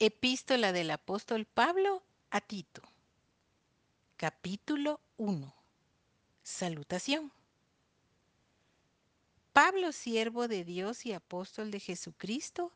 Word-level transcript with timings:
Epístola 0.00 0.72
del 0.72 0.90
apóstol 0.90 1.46
Pablo 1.46 2.02
a 2.30 2.40
Tito. 2.40 2.82
Capítulo 4.16 4.98
1. 5.18 5.54
Salutación. 6.42 7.30
Pablo, 9.52 9.92
siervo 9.92 10.48
de 10.48 10.64
Dios 10.64 11.06
y 11.06 11.12
apóstol 11.12 11.70
de 11.70 11.78
Jesucristo, 11.78 12.72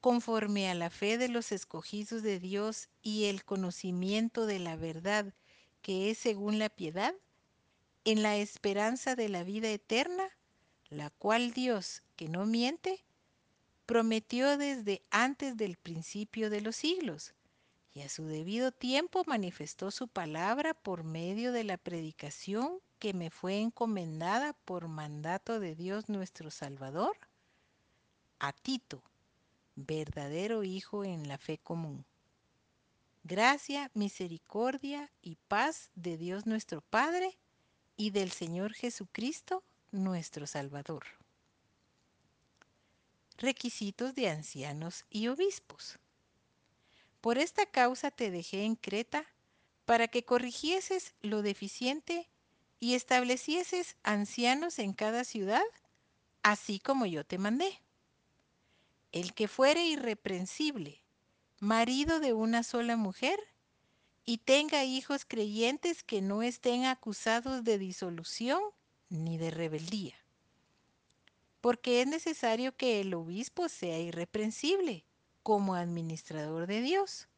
conforme 0.00 0.70
a 0.70 0.74
la 0.74 0.88
fe 0.88 1.18
de 1.18 1.26
los 1.26 1.50
escogidos 1.50 2.22
de 2.22 2.38
Dios 2.38 2.88
y 3.02 3.24
el 3.24 3.44
conocimiento 3.44 4.46
de 4.46 4.60
la 4.60 4.76
verdad 4.76 5.34
que 5.82 6.10
es 6.10 6.18
según 6.18 6.60
la 6.60 6.68
piedad, 6.68 7.12
en 8.04 8.22
la 8.22 8.36
esperanza 8.36 9.16
de 9.16 9.28
la 9.28 9.42
vida 9.42 9.68
eterna, 9.68 10.28
la 10.90 11.10
cual 11.10 11.52
Dios, 11.54 12.04
que 12.14 12.28
no 12.28 12.46
miente, 12.46 13.04
prometió 13.86 14.56
desde 14.56 15.02
antes 15.10 15.56
del 15.56 15.76
principio 15.76 16.50
de 16.50 16.60
los 16.60 16.76
siglos, 16.76 17.34
y 17.94 18.00
a 18.00 18.08
su 18.08 18.24
debido 18.24 18.72
tiempo 18.72 19.22
manifestó 19.26 19.90
su 19.90 20.08
palabra 20.08 20.72
por 20.72 21.04
medio 21.04 21.52
de 21.52 21.64
la 21.64 21.76
predicación 21.76 22.78
que 22.98 23.12
me 23.12 23.30
fue 23.30 23.60
encomendada 23.60 24.54
por 24.64 24.88
mandato 24.88 25.60
de 25.60 25.74
Dios 25.74 26.08
nuestro 26.08 26.50
Salvador, 26.50 27.16
a 28.38 28.52
Tito, 28.52 29.02
verdadero 29.74 30.64
Hijo 30.64 31.04
en 31.04 31.28
la 31.28 31.36
fe 31.36 31.58
común. 31.58 32.04
Gracia, 33.24 33.90
misericordia 33.94 35.10
y 35.20 35.36
paz 35.48 35.90
de 35.94 36.16
Dios 36.16 36.46
nuestro 36.46 36.80
Padre 36.80 37.38
y 37.96 38.10
del 38.10 38.32
Señor 38.32 38.72
Jesucristo, 38.72 39.62
nuestro 39.90 40.46
Salvador 40.46 41.04
requisitos 43.42 44.14
de 44.14 44.30
ancianos 44.30 45.04
y 45.10 45.28
obispos. 45.28 45.98
Por 47.20 47.38
esta 47.38 47.66
causa 47.66 48.10
te 48.10 48.30
dejé 48.30 48.64
en 48.64 48.76
Creta 48.76 49.26
para 49.84 50.08
que 50.08 50.24
corrigieses 50.24 51.14
lo 51.20 51.42
deficiente 51.42 52.30
y 52.80 52.94
establecieses 52.94 53.96
ancianos 54.02 54.78
en 54.78 54.92
cada 54.92 55.24
ciudad, 55.24 55.62
así 56.42 56.78
como 56.78 57.04
yo 57.04 57.24
te 57.24 57.38
mandé. 57.38 57.80
El 59.12 59.34
que 59.34 59.46
fuere 59.46 59.84
irreprensible, 59.86 61.02
marido 61.60 62.18
de 62.18 62.32
una 62.32 62.62
sola 62.62 62.96
mujer, 62.96 63.38
y 64.24 64.38
tenga 64.38 64.84
hijos 64.84 65.24
creyentes 65.24 66.04
que 66.04 66.22
no 66.22 66.42
estén 66.42 66.84
acusados 66.84 67.64
de 67.64 67.76
disolución 67.76 68.62
ni 69.08 69.36
de 69.36 69.50
rebeldía 69.50 70.14
porque 71.62 72.02
es 72.02 72.08
necesario 72.08 72.76
que 72.76 73.00
el 73.00 73.14
obispo 73.14 73.68
sea 73.68 73.98
irreprensible 74.00 75.06
como 75.44 75.76
administrador 75.76 76.66
de 76.66 76.82
Dios, 76.82 77.28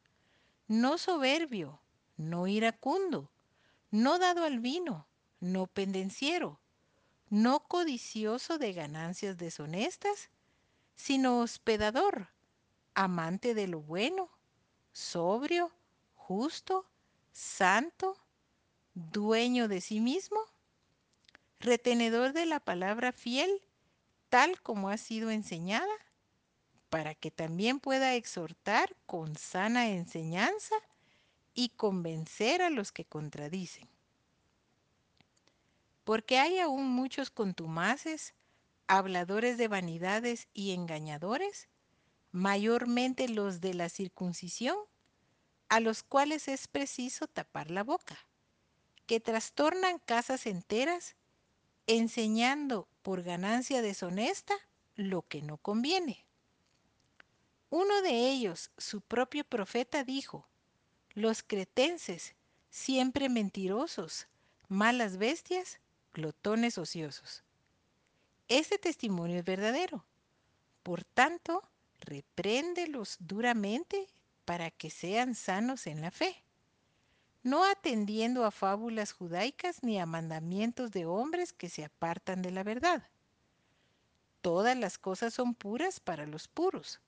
no 0.66 0.96
soberbio, 0.96 1.82
no 2.16 2.46
iracundo, 2.46 3.30
no 3.90 4.18
dado 4.18 4.44
al 4.44 4.60
vino, 4.60 5.06
no 5.40 5.66
pendenciero, 5.66 6.58
no 7.28 7.60
codicioso 7.68 8.56
de 8.56 8.72
ganancias 8.72 9.36
deshonestas, 9.36 10.30
sino 10.96 11.40
hospedador, 11.40 12.28
amante 12.94 13.52
de 13.52 13.68
lo 13.68 13.82
bueno, 13.82 14.30
sobrio, 14.92 15.70
justo, 16.14 16.86
santo, 17.30 18.16
dueño 18.94 19.68
de 19.68 19.82
sí 19.82 20.00
mismo, 20.00 20.40
retenedor 21.60 22.32
de 22.32 22.46
la 22.46 22.60
palabra 22.60 23.12
fiel, 23.12 23.60
tal 24.34 24.60
como 24.62 24.88
ha 24.88 24.96
sido 24.96 25.30
enseñada, 25.30 25.94
para 26.90 27.14
que 27.14 27.30
también 27.30 27.78
pueda 27.78 28.16
exhortar 28.16 28.96
con 29.06 29.36
sana 29.36 29.90
enseñanza 29.90 30.74
y 31.54 31.68
convencer 31.68 32.60
a 32.60 32.68
los 32.68 32.90
que 32.90 33.04
contradicen. 33.04 33.88
Porque 36.02 36.40
hay 36.40 36.58
aún 36.58 36.88
muchos 36.88 37.30
contumaces, 37.30 38.34
habladores 38.88 39.56
de 39.56 39.68
vanidades 39.68 40.48
y 40.52 40.72
engañadores, 40.72 41.68
mayormente 42.32 43.28
los 43.28 43.60
de 43.60 43.74
la 43.74 43.88
circuncisión, 43.88 44.76
a 45.68 45.78
los 45.78 46.02
cuales 46.02 46.48
es 46.48 46.66
preciso 46.66 47.28
tapar 47.28 47.70
la 47.70 47.84
boca, 47.84 48.18
que 49.06 49.20
trastornan 49.20 50.00
casas 50.00 50.46
enteras 50.46 51.14
enseñando 51.86 52.88
por 53.02 53.22
ganancia 53.22 53.82
deshonesta 53.82 54.54
lo 54.94 55.22
que 55.22 55.42
no 55.42 55.58
conviene. 55.58 56.24
Uno 57.70 58.02
de 58.02 58.30
ellos, 58.30 58.70
su 58.78 59.00
propio 59.00 59.44
profeta, 59.44 60.04
dijo, 60.04 60.46
los 61.14 61.42
cretenses, 61.42 62.34
siempre 62.70 63.28
mentirosos, 63.28 64.28
malas 64.68 65.16
bestias, 65.16 65.80
glotones 66.12 66.78
ociosos. 66.78 67.42
Este 68.48 68.78
testimonio 68.78 69.38
es 69.38 69.44
verdadero. 69.44 70.04
Por 70.82 71.02
tanto, 71.04 71.62
repréndelos 72.00 73.16
duramente 73.18 74.06
para 74.44 74.70
que 74.70 74.90
sean 74.90 75.34
sanos 75.34 75.86
en 75.86 76.00
la 76.00 76.10
fe 76.10 76.43
no 77.44 77.62
atendiendo 77.64 78.46
a 78.46 78.50
fábulas 78.50 79.12
judaicas 79.12 79.82
ni 79.82 80.00
a 80.00 80.06
mandamientos 80.06 80.90
de 80.90 81.04
hombres 81.04 81.52
que 81.52 81.68
se 81.68 81.84
apartan 81.84 82.40
de 82.40 82.50
la 82.50 82.64
verdad. 82.64 83.06
Todas 84.40 84.76
las 84.76 84.98
cosas 84.98 85.34
son 85.34 85.54
puras 85.54 86.00
para 86.00 86.26
los 86.26 86.48
puros, 86.48 87.00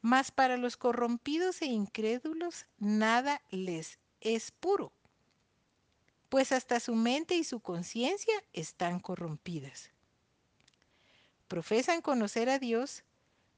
mas 0.00 0.30
para 0.30 0.56
los 0.56 0.78
corrompidos 0.78 1.60
e 1.60 1.66
incrédulos 1.66 2.66
nada 2.78 3.42
les 3.50 3.98
es 4.20 4.50
puro, 4.52 4.90
pues 6.30 6.50
hasta 6.50 6.80
su 6.80 6.94
mente 6.94 7.36
y 7.36 7.44
su 7.44 7.60
conciencia 7.60 8.34
están 8.54 9.00
corrompidas. 9.00 9.90
Profesan 11.46 12.00
conocer 12.00 12.48
a 12.48 12.58
Dios, 12.58 13.04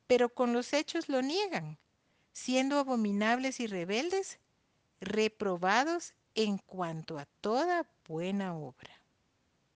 pero 0.09 0.28
con 0.28 0.53
los 0.53 0.72
hechos 0.72 1.09
lo 1.09 1.22
niegan, 1.22 1.78
siendo 2.32 2.81
abominables 2.81 3.61
y 3.61 3.69
rebeldes 3.69 4.41
reprobados 5.04 6.15
en 6.34 6.59
cuanto 6.59 7.19
a 7.19 7.26
toda 7.41 7.88
buena 8.06 8.56
obra. 8.56 9.03